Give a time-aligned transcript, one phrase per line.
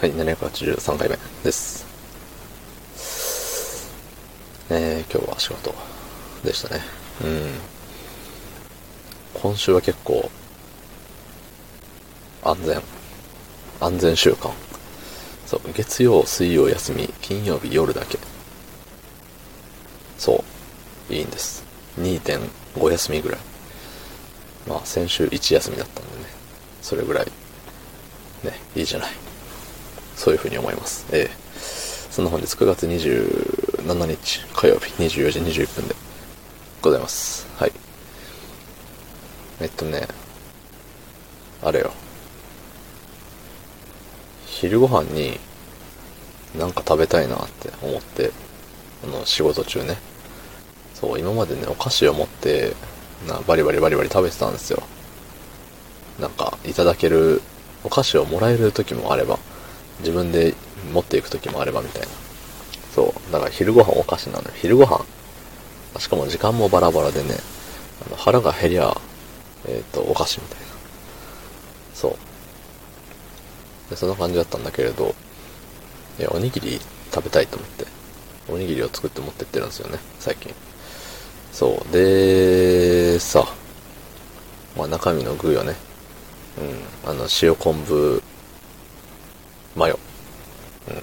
[0.00, 1.84] はい、783回目です。
[4.70, 5.74] えー、今日は仕事
[6.42, 6.80] でしたね。
[7.22, 7.50] うん。
[9.42, 10.30] 今週は結構、
[12.42, 12.80] 安全。
[13.78, 14.50] 安全週間。
[15.44, 18.18] そう、月曜、水曜休み、金曜日夜だけ。
[20.16, 20.42] そ
[21.10, 21.62] う、いいんです。
[21.98, 23.40] 2.5休みぐらい。
[24.66, 26.24] まあ、先週1休みだったんでね。
[26.80, 27.26] それぐらい、
[28.42, 29.29] ね、いいじゃない。
[30.20, 31.06] そういうふうに思います。
[31.12, 35.94] ええそんな本日9月27日火曜日24時21分で
[36.82, 37.46] ございます。
[37.56, 37.72] はい。
[39.62, 40.06] えっとね、
[41.62, 41.92] あれよ。
[44.44, 45.40] 昼ご飯に
[46.58, 48.30] なんか食べたいなって思って、
[49.02, 49.96] あの、仕事中ね。
[50.92, 52.74] そう、今までね、お菓子を持って、
[53.26, 54.82] なバリバリバリバリ食べてたんですよ。
[56.20, 57.40] なんか、いただける、
[57.84, 59.38] お菓子をもらえる時もあれば、
[60.00, 60.54] 自分で
[60.92, 62.08] 持っていく時もあればみたいな。
[62.94, 63.32] そう。
[63.32, 64.50] だから昼ご飯お菓子なのよ。
[64.56, 65.04] 昼ご飯。
[65.98, 67.36] しかも時間もバラバラでね、
[68.06, 68.96] あの腹が減りゃ、
[69.68, 70.66] えっ、と、お菓子みたいな。
[71.94, 73.90] そう。
[73.90, 75.14] で、そんな感じだったんだけれど、
[76.18, 76.80] いや、おにぎり
[77.12, 77.86] 食べたいと思って、
[78.48, 80.54] おにぎりを作って持ってってるんですよね、最近。
[81.52, 81.92] そう。
[81.92, 83.46] で、さ、
[84.76, 85.74] まあ中身の具よね。
[87.04, 87.10] うん。
[87.10, 88.22] あの、塩昆布、
[89.76, 89.98] マヨ。
[90.88, 91.02] うん。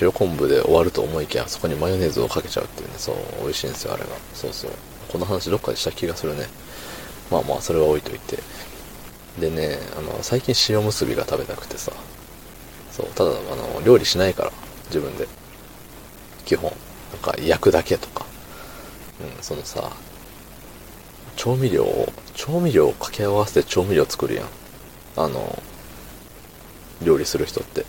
[0.00, 4.10] 塩昆布で終わると思いきや、そこにマヨネーズをかけちゃうっていうね、そう、美味しいんですよ、あれが。
[4.34, 4.70] そうそう。
[5.08, 6.46] この話どっかでした気がするね。
[7.30, 8.38] まあまあ、それは置いといて。
[9.40, 11.92] でね、あの、最近塩むすびが食べたくてさ。
[12.90, 14.52] そう、ただ、あの、料理しないから、
[14.86, 15.28] 自分で。
[16.44, 16.72] 基本。
[17.12, 18.26] なんか、焼くだけとか。
[19.20, 19.90] うん、そのさ、
[21.36, 24.46] 調味料を、調味料を掛け合わせて調味料作るやん。
[25.16, 25.62] あの、
[27.02, 27.84] 料理する人って。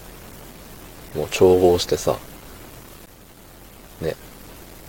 [1.16, 2.18] もう調合してさ、
[4.02, 4.16] ね。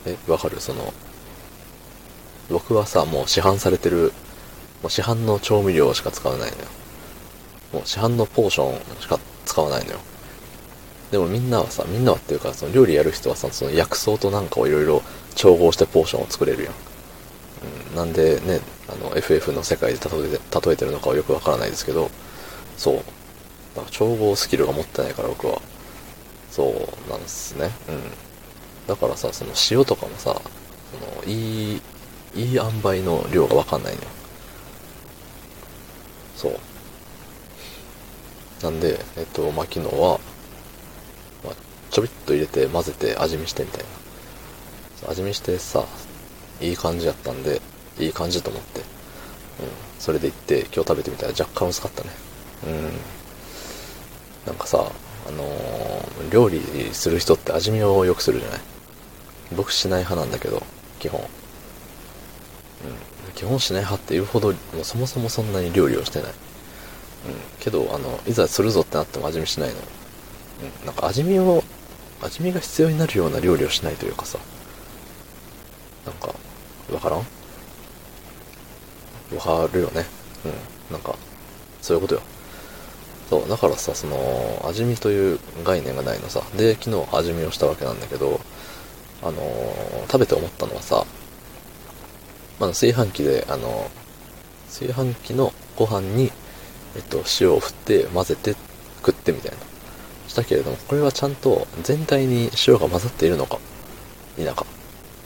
[0.07, 0.61] え、わかる？
[0.61, 0.93] その、
[2.51, 4.13] 僕はさ、もう市販されてる、
[4.83, 6.65] もう市販の調味料しか使わないのよ。
[7.73, 9.99] もう市販のポーションしか使わないのよ。
[11.11, 15.03] でもみんなはさ、みんなはっていうか、その料理やる人はさ、その薬草となんかをいろいろ
[15.35, 16.75] 調合してポーションを作れるやん。
[17.91, 22.11] うん、なんでね、あの、FF の世界で例えて、例えてるのかはよくわからないですけど、
[22.77, 23.03] そう。
[23.75, 25.61] だから調合スキルが持ってないから僕は。
[26.51, 26.65] そ
[27.07, 27.71] うなんですね。
[27.89, 28.03] うん。
[28.89, 30.41] だからさ、その塩とかもさ、
[30.93, 31.83] その、いい、
[32.35, 34.09] いい塩梅の量がわかんないのよ。
[36.37, 36.59] そう。
[38.63, 40.19] なんで、えっと、まあ、昨日は、
[41.45, 41.55] まあ、
[41.91, 43.85] ちょびっと入れて混ぜて味見してみたい
[45.05, 45.11] な。
[45.11, 45.85] 味見してさ、
[46.61, 47.61] いい感じやったんで、
[47.99, 48.81] いい感じと思って。
[48.81, 48.87] うん。
[49.99, 52.11] それで行って、今日食べてみたら若干薄かったね。
[52.67, 53.20] うん。
[54.47, 54.91] なんかさ、
[55.29, 56.61] あのー料理
[56.93, 58.61] する人って味見を良くするじゃない？
[59.57, 60.63] 僕しない派なんだけど、
[61.01, 61.21] 基本。
[61.21, 61.27] うん。
[63.35, 66.31] 基本しない派って言うほど、もうそもそもそんなに料理をしてない。
[66.31, 66.37] うん。
[67.59, 69.75] けど、あの、いざするぞってなっても味見しないの。
[69.75, 70.87] うん。
[70.87, 71.65] なんか味見を、
[72.23, 74.39] 味見が必要になるような料理をしないというかさ。
[76.07, 76.33] なんか、
[76.93, 77.27] わからん？
[79.37, 80.07] わかるよね？
[80.45, 80.53] うん。
[80.93, 81.17] なんか、
[81.83, 82.21] そういうことよ。
[83.31, 86.43] そう、だからさ、その、味見という概念がないのさ。
[86.57, 88.41] で、昨日味見をしたわけなんだけど、
[89.23, 91.05] あのー食べて思ったのはさ、
[92.59, 93.89] まあ、炊飯器で、あの
[94.69, 96.33] 炊飯器のご飯に、
[96.97, 98.57] えっと、塩を振って混ぜて
[98.97, 99.59] 食ってみたいな。
[100.31, 103.59] したけれども、これはちゃんと全体に塩が混ざっているのか、
[104.37, 104.65] 否か。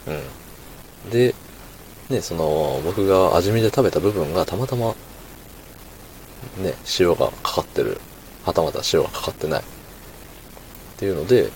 [0.07, 1.11] うん。
[1.11, 1.33] で、
[2.09, 4.95] ね、その、僕が味見で食べた部分がたまたま、
[6.57, 7.99] ね、塩がかかってる。
[8.45, 9.61] はたまた塩がかかってない。
[9.61, 9.63] っ
[10.97, 11.49] ていうので、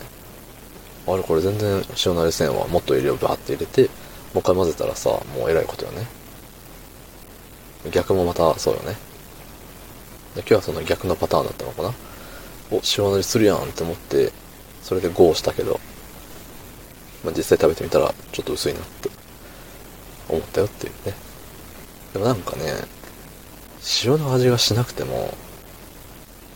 [1.07, 2.67] あれこれ全然塩慣れせんわ。
[2.67, 3.87] もっと入れよう、バーって入れて、も
[4.35, 6.07] う一回混ぜたらさ、もうえらいことよね。
[7.91, 8.97] 逆もまたそうよね。
[10.35, 11.93] で今日はその逆のパターンだったのかな。
[12.71, 14.31] お、塩慣れするやんって思って、
[14.83, 15.79] それで GO したけど、
[17.23, 19.09] まあ、実際食べてみたらちょっと薄いなって
[20.29, 21.13] 思ったよっていうね。
[22.13, 22.73] でもなんかね、
[24.03, 25.33] 塩の味がしなくても、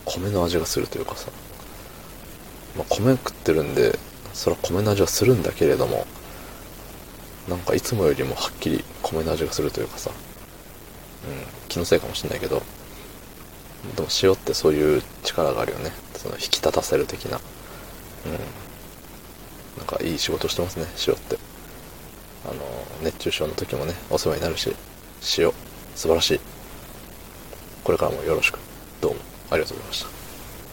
[0.04, 1.30] 米の味がするというかさ、
[2.76, 3.98] まあ、米食ってるんで、
[4.32, 6.06] それは米の味はするんだけれども、
[7.48, 12.62] なんかいつもよりもはっきり米の味がするというかさ、うん、気のせいかもしんないけど、
[13.96, 15.92] でも塩ってそういう力があるよね。
[16.16, 17.38] その引き立たせる的な。
[18.26, 18.32] うん。
[19.78, 21.38] なんかいい仕事してますね、塩って。
[22.46, 22.54] あの、
[23.02, 24.74] 熱中症の時もね、お世話になるし、
[25.38, 25.52] 塩、
[25.94, 26.40] 素晴らしい。
[27.84, 28.58] これからもよろしく。
[29.00, 29.20] どうも
[29.50, 30.13] ありがとうございました。